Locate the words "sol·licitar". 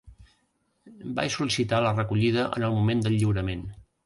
1.35-1.83